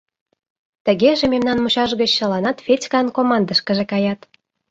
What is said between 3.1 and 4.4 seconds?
командышкыже каят.